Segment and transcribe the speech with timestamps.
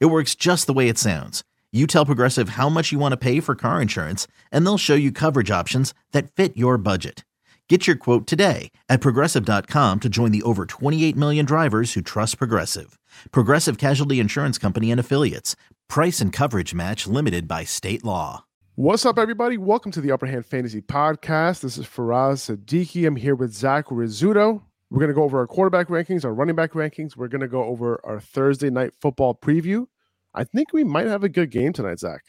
[0.00, 1.42] It works just the way it sounds.
[1.72, 4.94] You tell Progressive how much you want to pay for car insurance, and they'll show
[4.94, 7.24] you coverage options that fit your budget.
[7.68, 12.36] Get your quote today at progressive.com to join the over 28 million drivers who trust
[12.36, 12.98] Progressive.
[13.30, 15.56] Progressive Casualty Insurance Company and Affiliates.
[15.88, 18.44] Price and coverage match limited by state law.
[18.74, 19.56] What's up, everybody?
[19.56, 21.60] Welcome to the Upper Hand Fantasy Podcast.
[21.60, 23.06] This is Faraz Siddiqui.
[23.06, 24.62] I'm here with Zach Rizzuto.
[24.92, 27.16] We're going to go over our quarterback rankings, our running back rankings.
[27.16, 29.86] We're going to go over our Thursday night football preview.
[30.34, 32.20] I think we might have a good game tonight, Zach.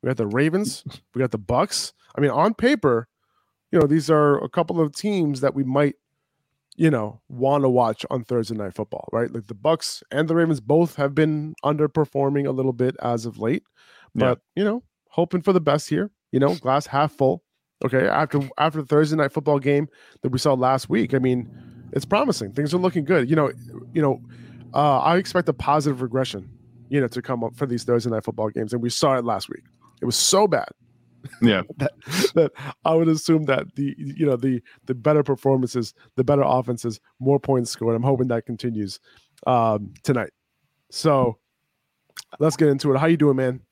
[0.00, 0.82] We got the Ravens,
[1.14, 1.92] we got the Bucs.
[2.16, 3.06] I mean, on paper,
[3.70, 5.96] you know, these are a couple of teams that we might,
[6.74, 9.30] you know, want to watch on Thursday night football, right?
[9.30, 13.38] Like the Bucs and the Ravens both have been underperforming a little bit as of
[13.38, 13.64] late,
[14.14, 14.62] but yeah.
[14.62, 16.10] you know, hoping for the best here.
[16.32, 17.42] You know, glass half full.
[17.84, 19.88] Okay, after after the Thursday night football game
[20.22, 22.52] that we saw last week, I mean, it's promising.
[22.52, 23.28] Things are looking good.
[23.28, 23.50] You know,
[23.94, 24.20] you know,
[24.74, 26.46] uh, I expect a positive regression,
[26.90, 29.24] you know, to come up for these Thursday night football games, and we saw it
[29.24, 29.64] last week.
[30.02, 30.68] It was so bad.
[31.40, 31.92] Yeah, that,
[32.34, 32.52] that
[32.84, 37.40] I would assume that the you know the the better performances, the better offenses, more
[37.40, 37.96] points scored.
[37.96, 39.00] I'm hoping that continues
[39.46, 40.30] um, tonight.
[40.90, 41.38] So
[42.38, 42.98] let's get into it.
[42.98, 43.62] How you doing, man?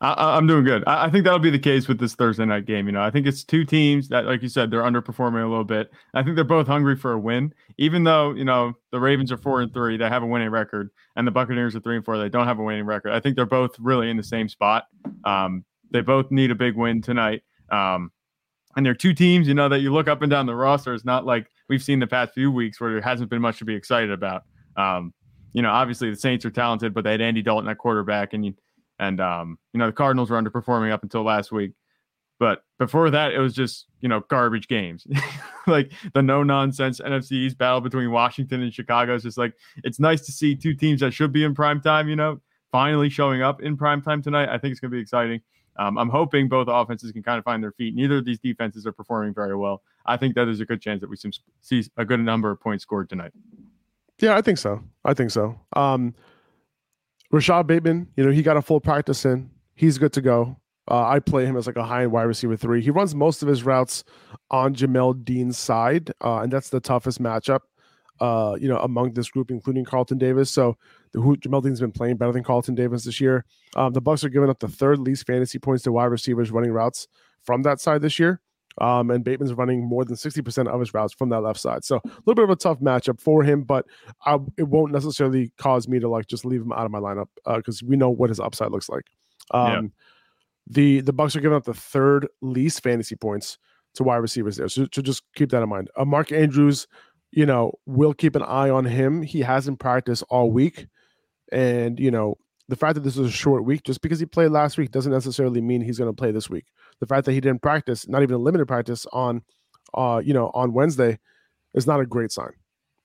[0.00, 0.84] I, am doing good.
[0.86, 2.86] I, I, think that'll be the case with this Thursday night game.
[2.86, 5.64] You know, I think it's two teams that, like you said, they're underperforming a little
[5.64, 5.90] bit.
[6.14, 9.36] I think they're both hungry for a win, even though you know the Ravens are
[9.36, 12.18] four and three, they have a winning record, and the Buccaneers are three and four,
[12.18, 13.12] they don't have a winning record.
[13.12, 14.84] I think they're both really in the same spot.
[15.24, 17.42] Um, they both need a big win tonight.
[17.70, 18.10] Um,
[18.76, 20.92] and they're two teams, you know, that you look up and down the roster.
[20.94, 23.64] It's not like we've seen the past few weeks where there hasn't been much to
[23.64, 24.42] be excited about.
[24.76, 25.14] Um,
[25.52, 28.44] you know, obviously the Saints are talented, but they had Andy Dalton at quarterback, and
[28.44, 28.54] you
[28.98, 31.72] and um, you know, the Cardinals were underperforming up until last week.
[32.40, 35.06] But before that, it was just, you know, garbage games.
[35.66, 40.00] like the no nonsense NFC East battle between Washington and Chicago is just like it's
[40.00, 42.40] nice to see two teams that should be in prime time, you know,
[42.72, 44.48] finally showing up in prime time tonight.
[44.48, 45.40] I think it's gonna be exciting.
[45.76, 47.94] Um, I'm hoping both offenses can kind of find their feet.
[47.94, 49.82] Neither of these defenses are performing very well.
[50.06, 51.16] I think that there's a good chance that we
[51.62, 53.32] see a good number of points scored tonight.
[54.20, 54.82] Yeah, I think so.
[55.04, 55.58] I think so.
[55.74, 56.14] Um,
[57.34, 59.50] Rashod Bateman, you know, he got a full practice in.
[59.74, 60.56] He's good to go.
[60.88, 62.80] Uh, I play him as like a high end wide receiver three.
[62.80, 64.04] He runs most of his routes
[64.52, 67.60] on Jamel Dean's side, uh, and that's the toughest matchup,
[68.20, 70.48] uh, you know, among this group, including Carlton Davis.
[70.48, 70.76] So
[71.12, 73.44] the who Jamel Dean's been playing better than Carlton Davis this year.
[73.74, 76.70] Um, the Bucs are giving up the third least fantasy points to wide receivers running
[76.70, 77.08] routes
[77.42, 78.40] from that side this year.
[78.80, 81.84] Um, and Bateman's running more than 60% of his routes from that left side.
[81.84, 83.86] So a little bit of a tough matchup for him, but
[84.26, 87.28] I, it won't necessarily cause me to like just leave him out of my lineup
[87.56, 89.04] because uh, we know what his upside looks like.
[89.52, 89.80] Um, yeah.
[90.66, 93.58] The the Bucs are giving up the third least fantasy points
[93.94, 94.68] to wide receivers there.
[94.68, 95.90] So, to just keep that in mind.
[95.96, 96.86] Uh, Mark Andrews,
[97.32, 99.22] you know, we'll keep an eye on him.
[99.22, 100.86] He hasn't practiced all week.
[101.52, 104.50] And, you know, the fact that this is a short week, just because he played
[104.50, 106.66] last week, doesn't necessarily mean he's going to play this week.
[107.00, 109.42] The fact that he didn't practice, not even a limited practice on,
[109.94, 111.18] uh, you know, on Wednesday,
[111.74, 112.52] is not a great sign,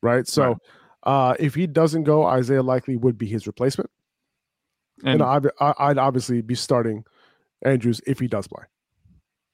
[0.01, 0.27] right?
[0.27, 0.57] So, right.
[1.03, 3.89] uh, if he doesn't go, Isaiah Likely would be his replacement,
[5.03, 7.03] and, and I, I'd obviously be starting
[7.63, 8.63] Andrews if he does play.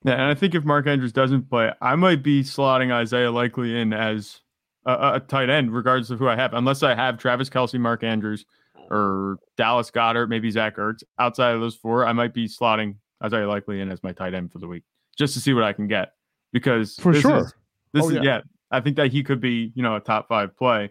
[0.04, 3.80] Yeah, and I think if Mark Andrews doesn't play, I might be slotting Isaiah Likely
[3.80, 4.42] in as
[4.86, 8.04] a, a tight end, regardless of who I have, unless I have Travis Kelce, Mark
[8.04, 8.46] Andrews
[8.92, 11.04] or Dallas Goedert, maybe Zach Ertz.
[11.18, 14.52] Outside of those four, I might be slotting Isaiah Likely in as my tight end
[14.52, 14.84] for the week
[15.18, 16.14] just to see what I can get.
[16.52, 17.54] Because for sure, is,
[17.94, 18.22] this oh, is yeah.
[18.24, 18.42] yeah,
[18.72, 20.90] I think that he could be you know a top five play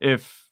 [0.00, 0.48] if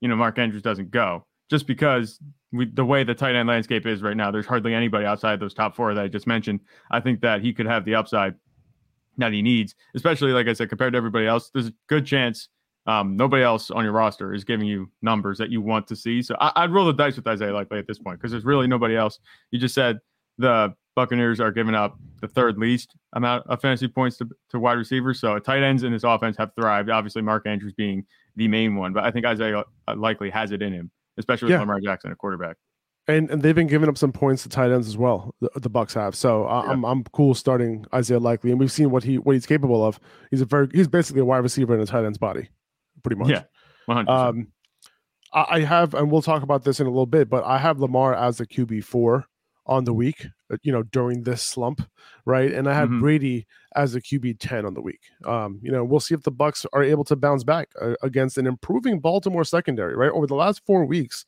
[0.00, 1.26] you know Mark Andrews doesn't go.
[1.50, 2.20] Just because
[2.52, 5.54] we, the way the tight end landscape is right now, there's hardly anybody outside those
[5.54, 6.60] top four that I just mentioned.
[6.90, 8.34] I think that he could have the upside
[9.18, 11.50] that he needs, especially like I said, compared to everybody else.
[11.50, 12.48] There's a good chance
[12.86, 16.20] um, nobody else on your roster is giving you numbers that you want to see.
[16.20, 18.66] So I, would roll the dice with Isaiah Likely at this point because there's really
[18.66, 19.20] nobody else.
[19.50, 20.00] You just said
[20.38, 24.74] the Buccaneers are giving up the third least amount of fantasy points to, to wide
[24.74, 25.20] receivers.
[25.20, 26.90] So tight ends in this offense have thrived.
[26.90, 28.04] Obviously, Mark Andrews being
[28.36, 31.52] the main one, but I think Isaiah uh, Likely has it in him, especially with
[31.52, 31.60] yeah.
[31.60, 32.56] Lamar Jackson, a quarterback.
[33.06, 35.34] And, and they've been giving up some points to tight ends as well.
[35.40, 36.70] The, the Bucs have, so I, yeah.
[36.70, 40.00] I'm I'm cool starting Isaiah Likely, and we've seen what he what he's capable of.
[40.30, 42.48] He's a very he's basically a wide receiver in a tight end's body
[43.02, 43.28] pretty much.
[43.28, 43.42] Yeah,
[43.88, 44.08] 100%.
[44.08, 44.48] Um,
[45.32, 47.78] I, I have, and we'll talk about this in a little bit, but I have
[47.78, 49.26] Lamar as the QB four
[49.66, 51.80] on the week, uh, you know, during this slump,
[52.26, 52.52] right?
[52.52, 53.00] And I have Mhm.
[53.00, 55.00] Brady as a QB 10 on the week.
[55.24, 58.36] Um, you know, we'll see if the Bucs are able to bounce back uh, against
[58.36, 60.10] an improving Baltimore secondary, right?
[60.12, 61.24] Over the last 4 weeks,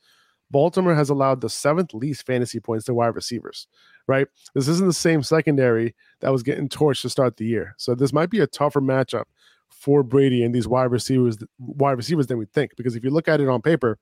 [0.51, 3.67] Baltimore has allowed the seventh least fantasy points to wide receivers,
[4.07, 4.29] right?
[4.55, 7.75] This isn't the same secondary that was getting torched to start the year.
[7.79, 9.25] So this might be a tougher matchup
[9.71, 13.27] for Brady and these wide receivers wide receivers than we think because if you look
[13.29, 13.99] at it on paper,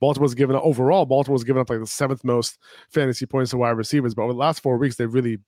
[0.00, 2.58] Baltimore's given up overall, Baltimore's given up like the seventh most
[2.90, 5.38] fantasy points to wide receivers, but over the last four weeks, they've really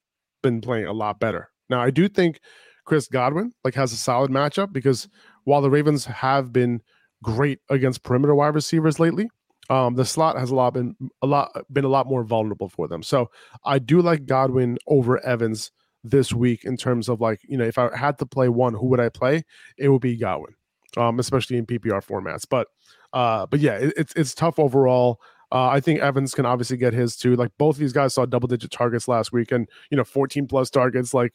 [0.42, 1.50] been playing a lot better.
[1.68, 2.40] Now, I do think
[2.84, 5.08] Chris Godwin like has a solid matchup because
[5.44, 6.80] while the Ravens have been
[7.22, 9.28] great against perimeter wide receivers lately,
[9.70, 12.88] um, the slot has a lot been a lot been a lot more vulnerable for
[12.88, 13.02] them.
[13.02, 13.30] So
[13.64, 15.70] I do like Godwin over Evans
[16.04, 18.86] this week in terms of like you know if I had to play one, who
[18.86, 19.44] would I play?
[19.76, 20.54] It would be Godwin,
[20.96, 22.44] um, especially in PPR formats.
[22.48, 22.68] But
[23.12, 25.20] uh, but yeah, it, it's it's tough overall.
[25.50, 27.34] Uh, I think Evans can obviously get his too.
[27.34, 30.46] Like both of these guys saw double digit targets last week, and you know, 14
[30.46, 31.14] plus targets.
[31.14, 31.32] Like,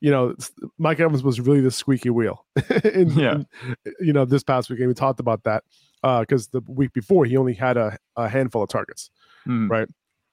[0.00, 0.34] you know,
[0.78, 2.44] Mike Evans was really the squeaky wheel.
[2.84, 3.34] in, Yeah.
[3.34, 3.46] in,
[4.00, 5.64] you know, this past weekend we talked about that
[6.02, 9.10] because the week before he only had a, a handful of targets.
[9.44, 9.68] Hmm.
[9.68, 9.88] Right.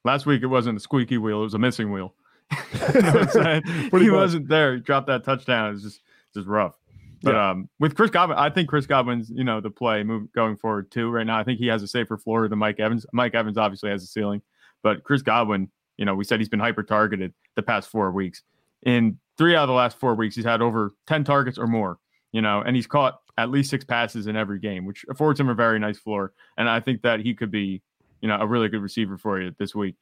[0.06, 2.13] Last week it wasn't a squeaky wheel; it was a missing wheel.
[2.94, 3.30] You know what I'm
[3.63, 3.90] saying?
[3.90, 4.18] Pretty he much.
[4.18, 4.75] wasn't there.
[4.75, 5.74] He dropped that touchdown.
[5.74, 6.01] It's just
[6.36, 6.78] just rough.
[7.24, 10.58] But um, with Chris Godwin, I think Chris Godwin's you know the play move going
[10.58, 11.10] forward too.
[11.10, 13.06] Right now, I think he has a safer floor than Mike Evans.
[13.14, 14.42] Mike Evans obviously has a ceiling,
[14.84, 18.44] but Chris Godwin, you know, we said he's been hyper targeted the past four weeks.
[18.86, 21.98] In three out of the last four weeks, he's had over ten targets or more.
[22.34, 25.50] You know, and he's caught at least six passes in every game, which affords him
[25.50, 26.34] a very nice floor.
[26.58, 27.81] And I think that he could be,
[28.22, 29.96] you know, a really good receiver for you this week.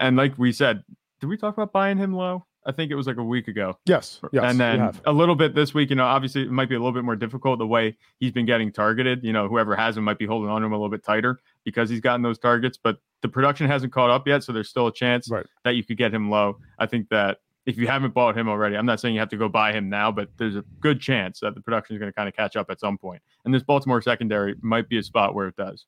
[0.00, 0.82] And like we said,
[1.20, 2.46] did we talk about buying him low?
[2.64, 3.76] I think it was like a week ago.
[3.86, 4.20] Yes.
[4.32, 4.44] Yes.
[4.44, 6.92] and then a little bit this week, you know, obviously it might be a little
[6.92, 9.24] bit more difficult the way he's been getting targeted.
[9.24, 11.40] You know, whoever has him might be holding on to him a little bit tighter
[11.64, 14.44] because he's gotten those targets, but the production hasn't caught up yet.
[14.44, 15.46] So there's still a chance Right.
[15.64, 16.58] that you could get him low.
[16.78, 19.36] I think that if you haven't bought him already, I'm not saying you have to
[19.36, 22.14] go buy him now, but there's a good chance that the production is going to
[22.14, 23.22] kind of catch up at some point.
[23.44, 25.86] And this Baltimore secondary might be a spot where it does.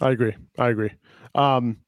[0.00, 0.34] I agree.
[0.58, 0.90] I agree.
[1.34, 1.78] Um,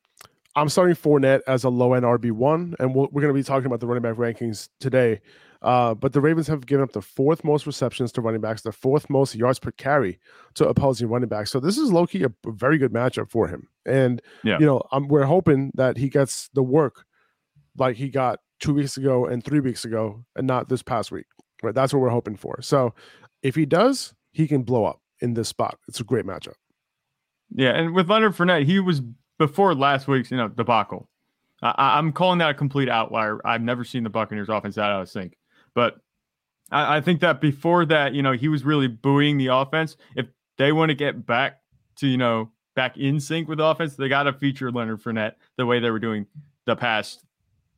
[0.56, 3.44] I'm starting Fournette as a low end RB one, and we'll, we're going to be
[3.44, 5.20] talking about the running back rankings today.
[5.62, 8.72] Uh, but the Ravens have given up the fourth most receptions to running backs, the
[8.72, 10.18] fourth most yards per carry
[10.54, 11.50] to opposing running backs.
[11.50, 13.68] So this is low key a very good matchup for him.
[13.84, 14.58] And Yeah.
[14.58, 17.04] you know, um, we're hoping that he gets the work
[17.76, 21.26] like he got two weeks ago and three weeks ago, and not this past week.
[21.62, 21.74] Right?
[21.74, 22.60] That's what we're hoping for.
[22.62, 22.94] So
[23.42, 25.78] if he does, he can blow up in this spot.
[25.88, 26.54] It's a great matchup.
[27.54, 29.02] Yeah, and with Leonard Fournette, he was
[29.40, 31.08] before last week's you know debacle.
[31.62, 33.40] I, I'm calling that a complete outlier.
[33.44, 35.36] I've never seen the Buccaneers offense that out of sync,
[35.74, 35.96] but
[36.70, 39.96] I, I think that before that, you know, he was really buoying the offense.
[40.14, 40.26] If
[40.58, 41.60] they want to get back
[41.96, 45.64] to you know back in sync with offense, they got to feature Leonard Fournette the
[45.66, 46.26] way they were doing
[46.66, 47.24] the past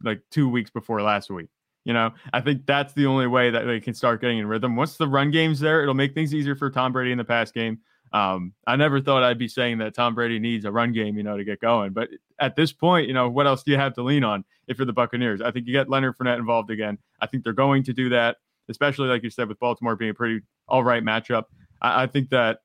[0.03, 1.49] like two weeks before last week.
[1.85, 4.75] You know, I think that's the only way that they can start getting in rhythm.
[4.75, 7.53] Once the run game's there, it'll make things easier for Tom Brady in the pass
[7.53, 7.79] game.
[8.13, 11.23] Um, I never thought I'd be saying that Tom Brady needs a run game, you
[11.23, 11.93] know, to get going.
[11.93, 14.79] But at this point, you know, what else do you have to lean on if
[14.79, 15.41] you're the Buccaneers?
[15.41, 16.99] I think you get Leonard Fournette involved again.
[17.21, 18.37] I think they're going to do that,
[18.69, 21.45] especially like you said, with Baltimore being a pretty all right matchup.
[21.81, 22.59] I, I think that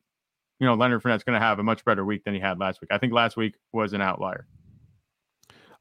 [0.59, 2.81] you know Leonard Fournette's going to have a much better week than he had last
[2.81, 2.89] week.
[2.91, 4.47] I think last week was an outlier.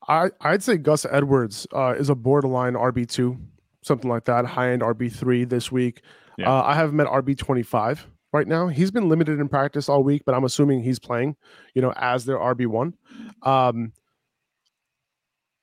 [0.07, 3.37] I I'd say Gus Edwards uh, is a borderline RB two,
[3.83, 6.03] something like that, high end RB three this week.
[6.39, 6.53] Yeah.
[6.53, 8.69] Uh, I have him at RB twenty five right now.
[8.69, 11.37] He's been limited in practice all week, but I'm assuming he's playing,
[11.75, 12.95] you know, as their RB one.
[13.43, 13.93] Um,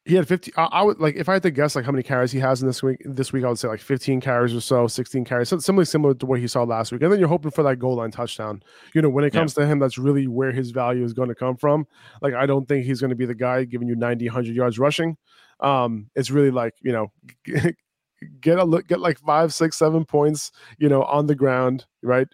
[0.05, 2.03] he had 50 I, I would like if i had to guess like how many
[2.03, 4.59] carries he has in this week this week i would say like 15 carries or
[4.59, 7.29] so 16 carries so similar similar to what he saw last week and then you're
[7.29, 8.61] hoping for that goal line touchdown
[8.93, 9.39] you know when it Yeah.
[9.39, 11.87] comes to him that's really where his value is going to come from
[12.21, 14.77] like i don't think he's going to be the guy giving you 90 100 yards
[14.77, 15.15] rushing
[15.61, 17.09] um it's really like you know
[18.41, 22.27] get a look get like five six seven points you know on the ground right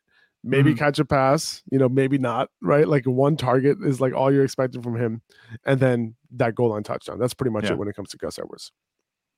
[0.43, 0.77] maybe Mhm.
[0.77, 4.43] catch a pass you know maybe not right like one target is like all you're
[4.45, 5.21] expecting from him
[5.65, 7.71] and then that goal line touchdown that's pretty much Yeah.
[7.73, 8.71] it when it comes to gus edwards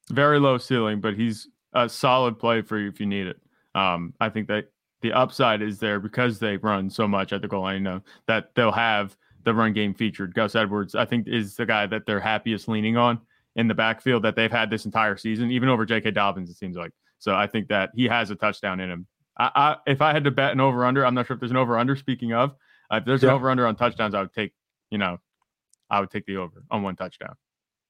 [0.10, 3.40] very low ceiling, but he's a solid play for you if you need it.
[3.76, 4.66] Um, I think that
[5.02, 7.76] the upside is there because they run so much at the goal line.
[7.76, 10.34] You know that they'll have the run game featured.
[10.34, 13.22] Gus Edwards, I think, is the guy that they're happiest leaning on
[13.56, 16.12] in the backfield that they've had this entire season, even over J.K.
[16.12, 16.50] Dobbins.
[16.50, 17.34] It seems like so.
[17.36, 19.08] I think that he has a touchdown in him.
[19.38, 21.52] I, I if I had to bet an over under, I'm not sure if there's
[21.52, 21.96] an over under.
[21.96, 22.52] Speaking of,
[22.92, 23.30] uh, if there's Yeah.
[23.30, 24.54] an over under on touchdowns, I would take.
[24.90, 25.20] You know,
[25.90, 27.36] I would take the over on one touchdown.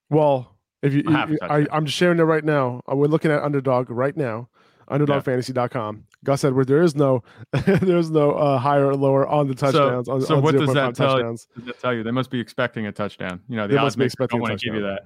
[0.10, 3.42] well if you, you- I, I'm just sharing it right now Uh, we're looking at
[3.44, 4.50] underdog right now
[4.90, 6.04] underdogfantasy.com.
[6.24, 7.24] Gus Edwards, there is no
[7.66, 10.06] there's no uh, higher or lower on the touchdowns.
[10.08, 12.04] So, on, so on what does that tell, does that tell you?
[12.04, 13.42] They must be expecting a touchdown.
[13.48, 15.02] You know, the They odds must be expecting don't want to give you that.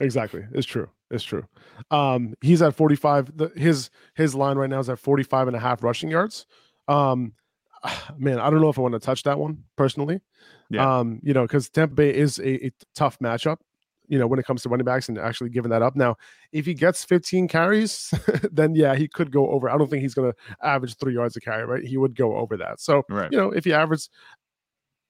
[0.00, 0.44] Exactly.
[0.52, 0.88] It's true.
[1.10, 1.44] It's true.
[1.90, 3.36] Um, he's at 45.
[3.36, 6.46] The, his his line right now is at 45 and a half rushing yards.
[6.88, 7.32] Um,
[8.18, 10.20] man, I don't know if I want to touch that one personally.
[10.70, 10.98] Yeah.
[11.00, 13.56] Um, you know, because Tampa Bay is a, a tough matchup,
[14.06, 15.96] you know, when it comes to running backs and actually giving that up.
[15.96, 16.16] Now,
[16.52, 18.14] if he gets 15 carries,
[18.52, 19.68] then yeah, he could go over.
[19.68, 21.82] I don't think he's gonna average three yards a carry, right?
[21.82, 22.80] He would go over that.
[22.80, 23.32] So Right.
[23.32, 24.10] you know, if he averages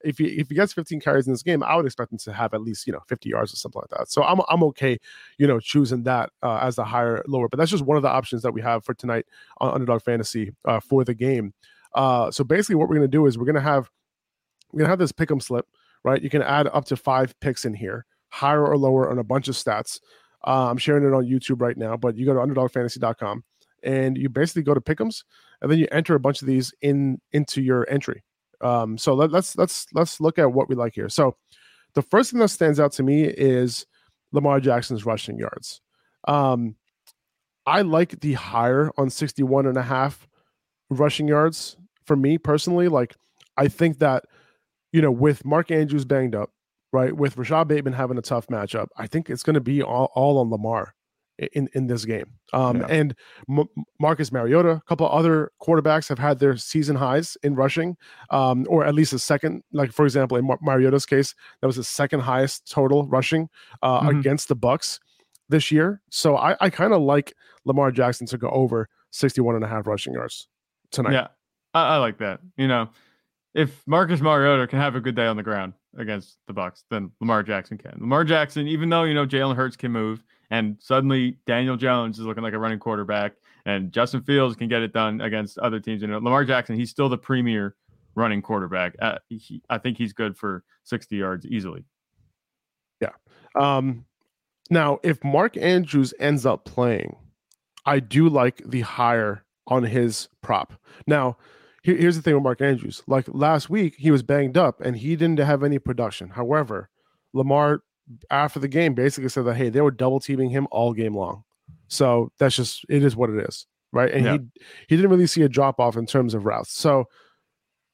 [0.05, 2.33] if he if he gets 15 carries in this game, I would expect him to
[2.33, 4.11] have at least you know 50 yards or something like that.
[4.11, 4.99] So I'm I'm okay,
[5.39, 7.49] you know, choosing that uh, as the higher lower.
[7.49, 9.27] But that's just one of the options that we have for tonight
[9.59, 11.53] on Underdog Fantasy uh, for the game.
[11.95, 13.91] Uh, so basically, what we're gonna do is we're gonna have
[14.73, 15.67] we're gonna have this pick'em slip,
[16.05, 16.23] right?
[16.23, 19.49] You can add up to five picks in here, higher or lower on a bunch
[19.49, 20.01] of stats.
[20.47, 23.45] Uh, I'm sharing it on YouTube right now, but you go to underdogfantasy.com
[23.83, 25.25] and you basically go to pick'ems,
[25.61, 28.23] and then you enter a bunch of these in into your entry.
[28.63, 31.09] Um, so let, let's let's let's look at what we like here.
[31.09, 31.37] So
[31.95, 33.87] the first thing that stands out to me is
[34.33, 35.81] Lamar Jackson's rushing yards.
[36.29, 36.77] Um,
[37.67, 40.27] I like the higher on 61 and a half
[40.89, 42.89] rushing yards for me personally.
[42.89, 43.17] Like,
[43.57, 44.25] I think that,
[44.93, 46.51] you know, with Mark Andrews banged up,
[46.93, 50.11] right, with Rashod Bateman having a tough matchup, I think it's going to be all,
[50.15, 50.95] all on Lamar
[51.53, 52.27] in, in this game.
[52.53, 52.87] Um, Yeah.
[52.89, 53.15] And
[53.49, 53.69] M-
[53.99, 57.97] Marcus Mariota, a couple other quarterbacks have had their season highs in rushing,
[58.31, 59.63] um, or at least a second.
[59.73, 63.49] Like, for example, in Mar- Mariota's case, that was his second highest total rushing
[63.83, 64.21] uh, Mhm.
[64.21, 64.99] against the Bucs
[65.49, 66.01] this year.
[66.11, 69.87] So I, I kind of like Lamar Jackson to go over 61 and a half
[69.87, 70.49] rushing yards
[70.93, 71.13] tonight.
[71.13, 71.27] Yeah,
[71.75, 72.41] I, I like that.
[72.57, 72.91] You know,
[73.55, 77.11] if Marcus Mariota can have a good day on the ground against the Bucs, then
[77.21, 77.97] Lamar Jackson can.
[77.99, 82.25] Lamar Jackson, even though you know Jalen Hurts can move, and suddenly Daniel Jones is
[82.27, 83.33] looking like a running quarterback,
[83.67, 86.03] and Justin Fields can get it done against other teams.
[86.03, 87.77] Know, Lamar Jackson, he's still the premier
[88.15, 88.95] running quarterback.
[89.01, 91.85] Uh, he, I think he's good for 60 yards easily.
[93.01, 93.11] Yeah.
[93.59, 94.05] Um,
[94.71, 97.17] now, if Mark Andrews ends up playing,
[97.87, 100.75] I do like the higher on his prop.
[101.07, 101.37] Now,
[101.83, 103.03] here- here's the thing with Mark Andrews.
[103.07, 106.31] Like last week, he was banged up and he didn't have any production.
[106.31, 106.91] However,
[107.33, 107.83] Lamar
[108.31, 111.45] after the game basically said that hey, they were double teaming him all game long.
[111.89, 114.11] So that's just it is what it is, right?
[114.13, 114.33] And Yeah.
[114.33, 114.39] he
[114.89, 116.73] he didn't really see a drop off in terms of routes.
[116.73, 117.07] So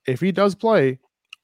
[0.07, 0.99] if he does play,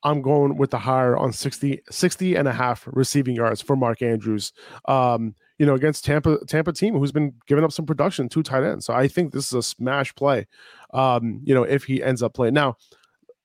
[0.05, 4.03] I'm going with the higher on 60, 60 and a half receiving yards for Mark
[4.03, 4.53] Andrews.
[4.87, 8.65] Um, you know, against Tampa Tampa team who's been giving up some production, two tight
[8.65, 8.85] ends.
[8.85, 10.47] So I think this is a smash play.
[10.93, 12.55] Um, you know, if he ends up playing.
[12.55, 12.77] Now,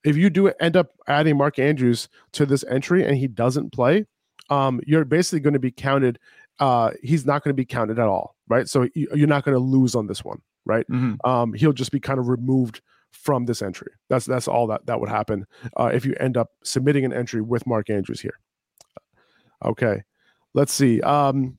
[0.04, 4.06] if you do end up adding Mark Andrews to this entry and he doesn't play,
[4.50, 6.20] um, you're basically going to be counted.
[6.60, 8.68] Uh, he's not going to be counted at all, right?
[8.68, 10.86] So you- you're not going to lose on this one, right?
[10.90, 11.18] Mhm.
[11.28, 13.92] um, he'll just be kind of removed from this entry.
[14.10, 15.46] That's that's all that that would happen
[15.80, 18.38] uh, if you end up submitting an entry with Mark Andrews here.
[19.66, 20.04] Okay,
[20.54, 21.02] let's see.
[21.02, 21.58] Um,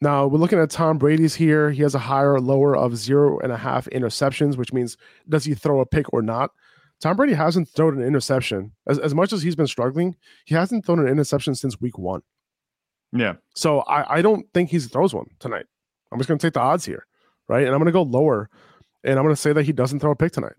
[0.00, 1.70] now we're looking at Tom Brady's here.
[1.70, 4.96] He has a higher or lower of zero and a half interceptions, which means
[5.28, 6.50] does he throw a pick or not?
[7.02, 10.14] Tom Brady hasn't thrown an interception as, as much as he's been struggling.
[10.46, 12.22] He hasn't thrown an interception since week one.
[13.14, 15.66] Yeah, So I, I don't think he throws one tonight.
[16.10, 17.06] I'm just going to take the odds here,
[17.46, 17.64] right?
[17.64, 18.48] And I'm going to go lower,
[19.04, 20.54] and I'm going to say that he doesn't throw a pick tonight.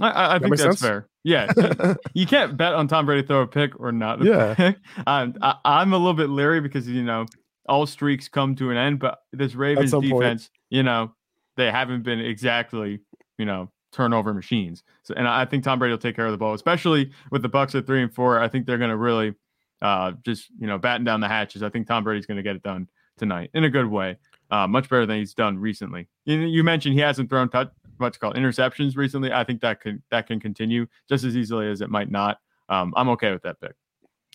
[0.00, 0.80] I, I, think that's sense?
[0.80, 1.08] fair.
[1.24, 1.52] Yeah,
[2.14, 4.22] you can't bet on Tom Brady throw a pick or not.
[4.22, 4.54] Yeah.
[4.54, 4.76] pick.
[5.06, 7.26] I'm I, I'm a little bit leery because you know
[7.68, 10.22] all streaks come to an end, but this Ravens some point.
[10.22, 11.14] defense, you know,
[11.56, 13.00] they haven't been exactly
[13.38, 14.82] you know turnover machines.
[15.02, 17.48] So, and I think Tom Brady will take care of the ball, especially with the
[17.48, 18.38] Bucs at three and four.
[18.38, 19.34] I think they're going to really
[19.80, 21.62] uh, just you know batten down the hatches.
[21.62, 24.18] I think Tom Brady's going to get it done tonight in a good way,
[24.50, 26.06] uh, much better than he's done recently.
[26.26, 29.32] You, you mentioned he hasn't thrown touch, what's called interceptions recently.
[29.32, 32.38] I think that can that can continue just as easily as it might not.
[32.68, 33.72] Um, I'm okay with that pick.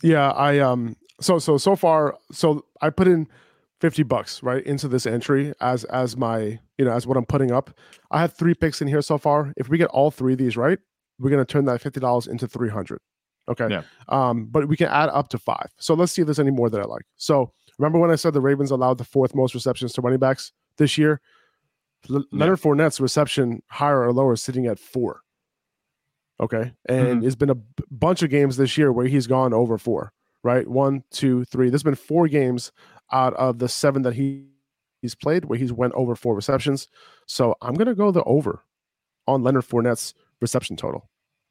[0.02, 3.28] Yeah, I um so so so far so I put in
[3.82, 7.52] 50 bucks right into this entry as as my you know as what I'm putting
[7.52, 7.72] up.
[8.12, 9.54] I have three picks in here so far.
[9.58, 10.80] If we get all three of these right,
[11.20, 13.00] we're going to turn that $50 into 300.
[13.50, 13.68] Okay.
[13.70, 13.82] Yeah.
[14.08, 15.58] Um but we can add up to 5.
[15.78, 17.04] So let's see if there's any more that I like.
[17.18, 20.52] So remember when I said the Ravens allowed the fourth most receptions to running backs
[20.78, 21.20] this year?
[22.10, 22.40] L- Yeah.
[22.40, 25.22] Leonard Fournette's reception higher or lower is sitting at 4.
[26.40, 26.72] Okay.
[26.88, 30.12] And it's been a b- bunch of games this year where he's gone over 4
[30.44, 30.68] right?
[30.68, 31.70] One, two, three.
[31.70, 32.72] There's been four games
[33.12, 34.48] out of the seven that he
[35.02, 36.88] he's played where he's went over four receptions.
[37.28, 38.64] So I'm gonna go the over
[39.28, 41.10] on Leonard Fournette's reception total.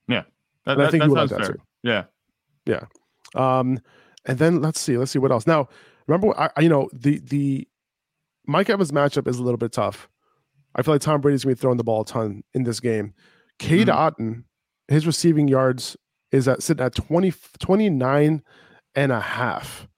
[0.09, 0.27] That,
[0.67, 1.53] And I think that you would like that fair.
[1.55, 1.61] too.
[2.67, 2.85] Yeah.
[3.35, 3.79] Um,
[4.27, 5.47] and then let's see, let's see what else.
[5.47, 5.69] Now,
[6.07, 7.67] remember, I, you know the the
[8.47, 10.09] Mike Evans matchup is a little bit tough.
[10.75, 13.15] I feel like Tom Brady's gonna be throwing the ball a ton in this game.
[13.59, 13.95] Cade Mhm.
[14.17, 14.45] Otton,
[14.89, 15.97] his receiving yards
[16.31, 18.43] is at sitting at 20, 29
[18.95, 19.89] and a half.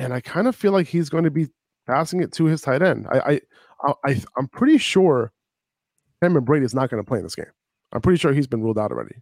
[0.00, 1.48] And I kind of feel like he's going to be
[1.86, 3.06] passing it to his tight end.
[3.10, 3.40] I
[3.82, 5.32] I, I, I'm pretty sure
[6.22, 7.46] Cameron Brate is not going to play in this game.
[7.92, 9.16] I'm pretty sure he's been ruled out already.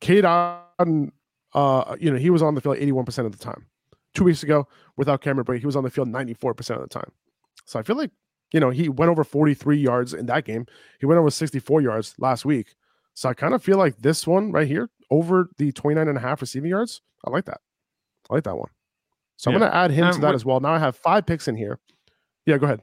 [0.00, 1.10] Cade Otton,
[1.54, 3.66] uh, you know, he was on the field 81% of the time.
[4.14, 7.10] Two weeks ago, without Cameron Brate, he was on the field 94% of the time.
[7.64, 8.10] So I feel like,
[8.52, 10.66] you know, he went over 43 yards in that game.
[11.00, 12.74] He went over 64 yards last week.
[13.14, 16.20] So I kind of feel like this one right here, over the 29 and a
[16.20, 17.60] half receiving yards, I like that.
[18.30, 18.70] I like that one.
[19.36, 20.60] So I'm going to add him And to that with- as well.
[20.60, 21.78] Now I have five picks in here.
[22.46, 22.82] Yeah, go ahead.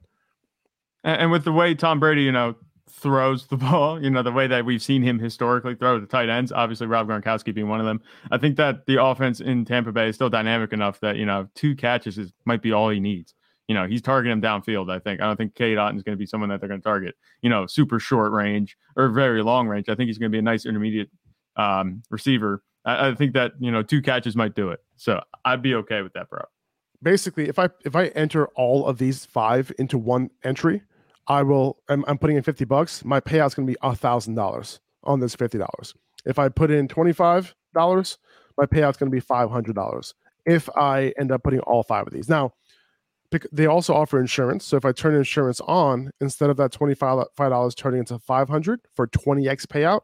[1.04, 2.56] And, and with the way Tom Brady, you know,
[2.90, 6.30] throws the ball, you know, the way that we've seen him historically throw the tight
[6.30, 8.02] ends, obviously Rob Gronkowski being one of them.
[8.32, 11.48] I think that the offense in Tampa Bay is still dynamic enough that, you know,
[11.56, 13.34] two catches is might be all he needs.
[13.68, 15.22] You know, he's targeting him downfield, I think.
[15.22, 17.16] I don't think Cade Otton is going to be someone that they're going to target,
[17.42, 19.88] you know, super short range or very long range.
[19.88, 21.10] I think he's going to be a nice intermediate
[21.56, 22.64] um, receiver.
[22.86, 24.80] I, I think that, you know, two catches might do it.
[24.96, 26.42] So I'd be okay with that, bro.
[27.04, 30.84] basically if i if i enter all of these five into one entry
[31.28, 34.36] i will i'm, I'm putting in 50 bucks my payout's going to be a thousand
[34.36, 35.96] dollars on this $50
[36.26, 38.18] if i put in $25
[38.58, 40.14] my payout's going to be $500
[40.46, 42.54] if i end up putting all five of these now
[43.52, 47.76] they also offer insurance so if i turn insurance on instead of that $25 $5
[47.76, 50.02] turning into 500 for 20x payout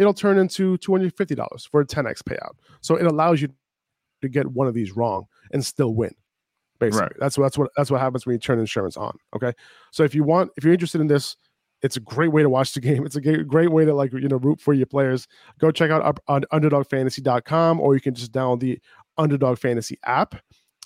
[0.00, 2.54] it'll turn into $250 for a 10x payout.
[2.80, 3.48] So it allows you
[4.22, 6.14] to get one of these wrong and still win
[6.78, 7.02] basically.
[7.02, 7.12] Right.
[7.20, 9.52] that's what that's what that's what happens when you turn insurance on okay?
[9.92, 11.36] So if you want if you're interested in this
[11.82, 13.06] it's a great way to watch the game.
[13.06, 15.28] It's a great, great way to like you know root for your players.
[15.58, 18.80] Go check out up on underdogfantasy.com or you can just download the
[19.18, 20.34] underdog fantasy app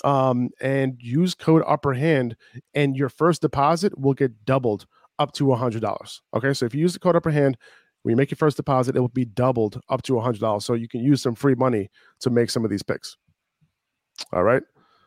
[0.05, 2.37] um, and use code upper hand
[2.75, 4.87] and your first deposit will get doubled
[5.21, 6.53] up to a hundred dollars okay?
[6.53, 7.57] So if you use the code upper hand
[8.05, 10.65] when you make your first deposit it will be doubled up to a hundred dollars
[10.65, 13.17] so you can use some free money to make some of these picks
[14.33, 14.63] all right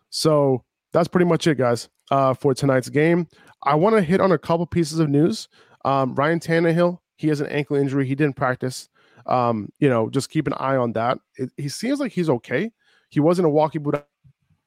[0.10, 0.64] so
[0.94, 3.28] that's pretty much it, guys, uh, for tonight's game.
[3.64, 5.48] I want to hit on a couple pieces of news.
[5.86, 8.06] Um, Ryan Tannehill, he has an ankle injury.
[8.06, 8.90] He didn't practice.
[9.26, 11.20] Um, you know, just keep an eye on that.
[11.36, 12.72] It, he seems like he's okay.
[13.10, 14.04] He wasn't a walkie boot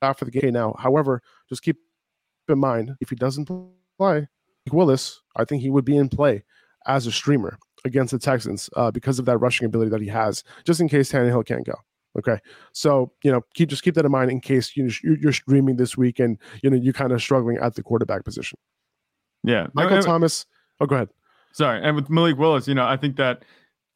[0.02, 0.74] after the game now.
[0.78, 1.78] However, just keep
[2.48, 3.50] in mind if he doesn't
[3.98, 4.28] play,
[4.70, 6.44] Willis, I think he would be in play
[6.86, 10.42] as a streamer against the Texans uh, because of that rushing ability that he has,
[10.64, 11.74] just in case Tannehill can't go.
[12.18, 12.38] Okay,
[12.72, 15.96] so you know, keep just keep that in mind in case you you're, streaming this
[15.96, 18.58] week and you know you're kind of struggling at the quarterback position.
[19.44, 19.68] Yeah.
[19.74, 20.44] Michael And- Thomas.
[20.80, 21.08] Oh, go ahead.
[21.52, 23.44] Sorry, and with Malik Willis, you know, I think that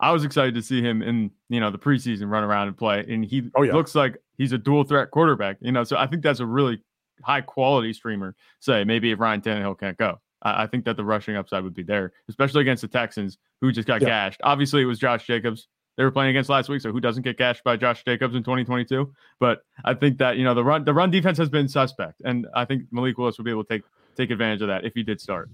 [0.01, 3.05] I was excited to see him in you know the preseason run around and play,
[3.09, 3.73] and he Oh, yeah.
[3.73, 5.57] looks like he's a dual threat quarterback.
[5.61, 6.83] You know, so I think that's a really
[7.23, 8.35] high quality streamer.
[8.61, 11.75] Say maybe if Ryan Tannehill can't go, I, I think that the rushing upside would
[11.75, 14.09] be there, especially against the Texans who just got Yeah.
[14.09, 14.41] gashed.
[14.45, 17.37] Obviously, it was Josh Jacobs they were playing against last week, so who doesn't get
[17.39, 19.13] gashed by Josh Jacobs in 2022?
[19.39, 22.47] But I think that you know the run the run defense has been suspect, and
[22.55, 23.83] I think Malik Willis would be able to take
[24.17, 25.51] take advantage of that if he did start.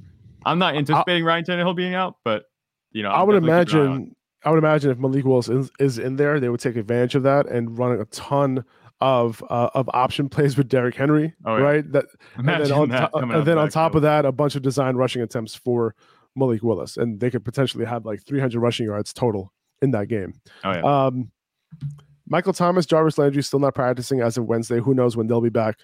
[0.46, 2.44] I'm not anticipating Ryan Tannehill being out, but
[2.92, 4.16] you know, I I'm would definitely keeping an eye on imagine.
[4.42, 7.22] I would imagine if Malik Willis is, is in there, they would take advantage of
[7.24, 8.64] that and run a ton
[9.01, 11.63] of uh, of option plays with Derrick Henry, Oh, yeah.
[11.63, 11.93] right?
[11.93, 12.05] That
[12.37, 14.63] and then Imagine on, that to- and then on top of that, a bunch of
[14.63, 15.95] design rushing attempts for
[16.37, 20.35] Malik Willis, and they could potentially have like 300 rushing yards total in that game.
[20.65, 21.31] Oh yeah, Um,
[22.27, 24.79] Michael Thomas, Jarvis Landry still not practicing as of Wednesday.
[24.81, 25.79] Who knows when they'll be back?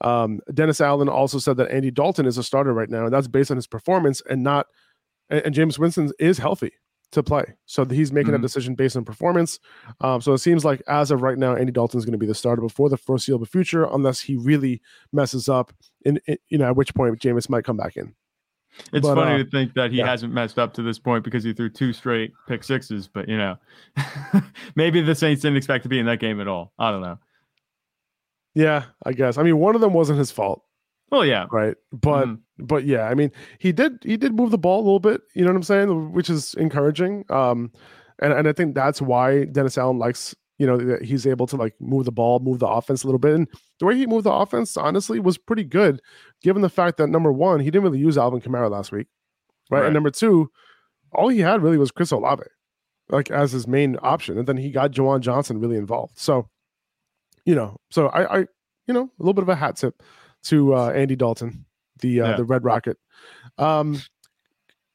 [0.00, 3.28] Um, Dennis Allen also said that Andy Dalton is a starter right now, and that's
[3.28, 4.66] based on his performance and not.
[5.30, 6.72] And, and Jameis Winston is healthy
[7.14, 8.38] to play, so he's making Mhm.
[8.38, 9.58] a decision based on performance.
[10.00, 12.26] Um, so it seems like as of right now, Andy Dalton is going to be
[12.26, 14.80] the starter before the foreseeable future, unless he really
[15.12, 15.72] messes up.
[16.04, 18.14] In, in you know, at which point Jameis might come back in.
[18.92, 20.06] it's but, funny uh, to think that he yeah.
[20.06, 23.08] hasn't messed up to this point because he threw two straight pick sixes.
[23.08, 23.56] But you know,
[24.76, 26.72] maybe the Saints didn't expect to be in that game at all.
[26.78, 27.18] I don't know.
[28.54, 29.38] Yeah, I guess.
[29.38, 30.62] I mean, one of them wasn't his fault.
[31.14, 31.76] Well, yeah, right?
[31.92, 32.40] But Mhm.
[32.58, 35.42] but yeah i mean he did he did move the ball a little bit you
[35.42, 37.72] know what i'm saying which is encouraging um
[38.20, 41.56] and, and i think that's why dennis allen likes you know that he's able to
[41.56, 43.48] like move the ball move the offense a little bit and
[43.80, 46.00] the way he moved the offense honestly was pretty good
[46.44, 49.08] given the fact that number one he didn't really use alvin kamara last week
[49.72, 49.86] right, Right.
[49.86, 50.48] and number two
[51.12, 52.44] all he had really was chris olave
[53.08, 56.16] like as his main option and then he got Juwan johnson really involved.
[56.18, 56.48] So
[57.44, 58.38] you know so i i
[58.86, 60.00] you know a little bit of a hat tip
[60.44, 61.64] to uh, Andy Dalton,
[62.00, 62.36] the uh, Yeah.
[62.36, 62.98] the Red Rocket.
[63.58, 64.00] Um,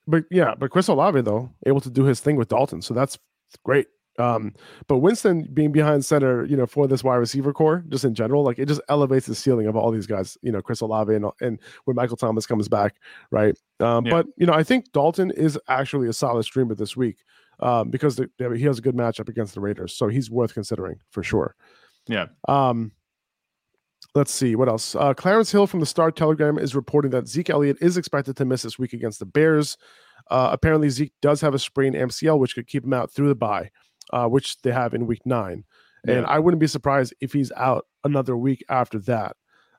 [0.07, 3.17] but yeah, but Chris Olave though able to do his thing with Dalton, so that's
[3.63, 3.87] great.
[4.17, 4.53] Um,
[4.87, 8.43] but Winston being behind center, you know, for this wide receiver corps, just in general,
[8.43, 10.37] like it just elevates the ceiling of all these guys.
[10.41, 12.97] You know, Chris Olave and and when Michael Thomas comes back,
[13.31, 13.57] right?
[13.79, 14.11] Um, yeah.
[14.11, 17.17] But you know, I think Dalton is actually a solid streamer this week
[17.61, 20.99] um, because the, he has a good matchup against the Raiders, so he's worth considering
[21.11, 21.55] for sure.
[22.07, 22.25] Yeah.
[22.47, 22.91] Um,
[24.15, 24.95] let's see what else.
[24.95, 28.45] Uh, Clarence Hill from the Star Telegram is reporting that Zeke Elliott is expected to
[28.45, 29.77] miss this week against the Bears.
[30.29, 33.35] Uh, apparently, Zeke does have a sprained MCL, which could keep him out through the
[33.35, 33.69] bye
[34.11, 35.63] uh, which they have in week nine.
[36.07, 39.35] And I wouldn't be surprised if he's out another week after that.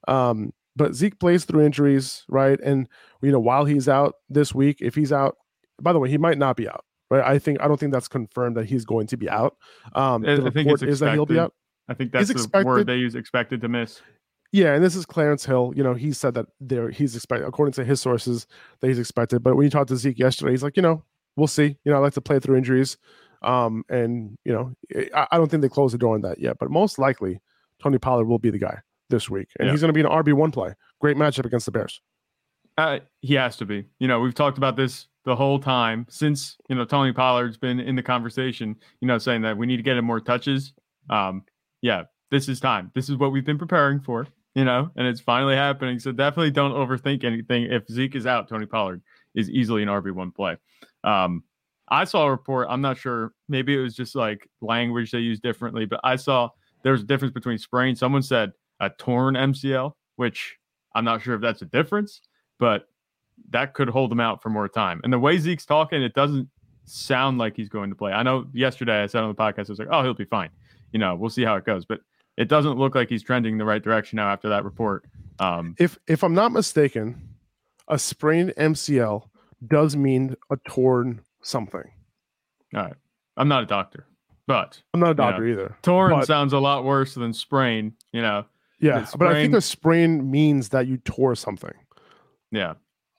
[0.06, 2.60] Um, but Zeke plays through injuries, right?
[2.60, 2.88] And
[3.22, 5.36] you know, while he's out this week, if he's out,
[5.80, 7.24] by the way, he might not be out, right?
[7.24, 9.56] I think I don't think that's confirmed that he's going to be out.
[9.94, 11.54] Um, I, the think report is that he'll be out.
[11.88, 14.02] I think that's the word they use expected to miss.
[14.52, 15.72] Yeah, and this is Clarence Hill.
[15.76, 18.46] You know, he said that there he's expected according to his sources
[18.80, 19.42] that he's expected.
[19.42, 21.04] But when you talked to Zeke yesterday, he's like, you know,
[21.36, 21.76] we'll see.
[21.84, 22.96] You know, I like to play through injuries.
[23.42, 26.40] Um, and you know, eh, I, I, don't think they closed the door on that
[26.40, 27.40] yet, but most likely
[27.82, 29.72] Tony Pollard will be the guy this week, and yeah.
[29.72, 30.74] he's going to be an RB one play.
[31.00, 32.02] Great matchup against the Bears.
[32.76, 33.86] Uh, he has to be.
[33.98, 37.80] You know, we've talked about this the whole time since you know Tony Pollard's been
[37.80, 38.76] in the conversation.
[39.00, 40.74] You know, saying that we need to get him more touches.
[41.08, 41.44] Um,
[41.80, 42.90] yeah, this is time.
[42.94, 44.26] This is what we've been preparing for.
[44.54, 46.00] You know, and it's finally happening.
[46.00, 47.64] So definitely don't overthink anything.
[47.64, 49.00] If Zeke is out, Tony Pollard
[49.34, 50.56] is easily an RB one play.
[51.04, 51.44] Um,
[51.88, 52.66] I saw a report.
[52.70, 53.32] I'm not sure.
[53.48, 56.50] Maybe it was just like language they use differently, but I saw
[56.82, 57.96] there was a difference between sprain.
[57.96, 60.56] Someone said a torn MCL, which
[60.94, 62.20] I'm not sure if that's a difference,
[62.58, 62.86] but
[63.50, 65.00] that could hold him out for more time.
[65.04, 66.48] And the way Zeke's talking, it doesn't
[66.84, 68.12] sound like he's going to play.
[68.12, 70.50] I know yesterday I said on the podcast, I was like, oh, he'll be fine.
[70.92, 71.84] You know, we'll see how it goes.
[71.84, 72.00] But
[72.40, 75.04] it doesn't look like he's trending the right direction now after that report.
[75.38, 77.36] Um, if if I'm not mistaken,
[77.86, 79.28] a sprained MCL
[79.66, 81.84] does mean a torn something.
[82.74, 82.94] All right.
[83.36, 84.06] I'm not a doctor,
[84.46, 85.76] but I'm not a doctor you know, either.
[85.82, 88.46] Torn but, sounds a lot worse than sprain, you know.
[88.80, 91.74] Yeah, sprain, but I think a sprain means that you tore something.
[92.50, 92.74] Yeah.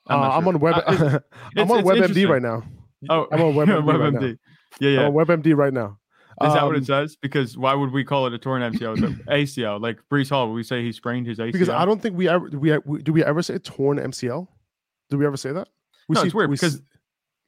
[0.07, 0.81] I'm, uh, I'm on web.
[0.83, 1.19] Uh,
[1.55, 2.63] I'm on WebMD right now.
[3.07, 3.83] Oh, I'm on WebMD.
[3.85, 4.11] WebMD.
[4.11, 4.37] Right now.
[4.79, 5.01] Yeah, yeah.
[5.01, 5.99] I'm on WebMD right now.
[6.45, 7.15] Is um, that what it um, says?
[7.15, 9.19] Because why would we call it a torn MCL?
[9.27, 11.51] It's ACL, like Breece Hall, we say he sprained his ACL.
[11.51, 14.47] Because I don't think we ever we, we do we ever say torn MCL?
[15.09, 15.67] Do we ever say that?
[16.07, 16.81] We no, see, it's weird we because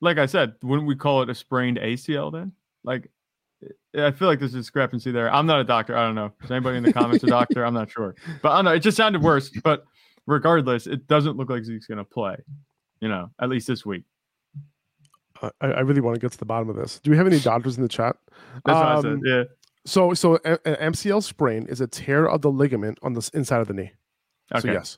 [0.04, 2.52] like I said, wouldn't we call it a sprained ACL then?
[2.84, 3.10] Like,
[3.98, 5.34] I feel like there's a discrepancy there.
[5.34, 5.96] I'm not a doctor.
[5.96, 6.34] I don't know.
[6.44, 7.66] Is anybody in the comments a doctor?
[7.66, 8.14] I'm not sure.
[8.42, 8.72] But I don't know.
[8.74, 9.50] It just sounded worse.
[9.64, 9.86] But
[10.28, 12.36] regardless, it doesn't look like Zeke's going to play,
[13.00, 14.04] you know, at least this week.
[15.62, 17.00] I, I, really want to get to the bottom of this.
[17.00, 18.16] Do we have any doctors in the chat?
[18.66, 19.20] That's um, said.
[19.26, 19.44] Yeah.
[19.86, 23.68] So, so an MCL sprain is a tear of the ligament on the inside of
[23.68, 23.92] the knee.
[24.54, 24.62] Okay.
[24.62, 24.98] So yes,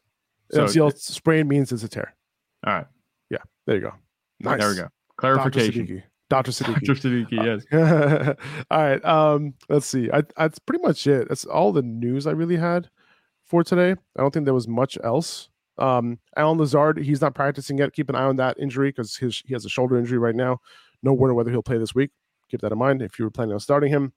[0.51, 2.15] so MCL sprain means it's a tear.
[2.65, 2.87] All right.
[3.29, 3.39] Yeah.
[3.65, 3.93] There you go.
[4.39, 4.59] Nice.
[4.59, 4.87] There we go.
[5.17, 6.03] Clarification.
[6.29, 6.51] Dr.
[6.51, 6.85] Siddiqui.
[6.85, 6.95] Dr.
[6.95, 8.35] Siddiqui, yes.
[8.71, 9.05] all right.
[9.05, 10.09] Um, let's see.
[10.11, 11.29] I, that's pretty much it.
[11.29, 12.89] That's all the news I really had
[13.45, 13.91] for today.
[13.91, 15.49] I don't think there was much else.
[15.77, 17.93] Um, Allen Lazard, he's not practicing yet.
[17.93, 20.59] Keep an eye on that injury because his he has a shoulder injury right now.
[21.03, 22.11] No word on whether he'll play this week.
[22.49, 24.13] Keep that in mind if you were planning on starting him.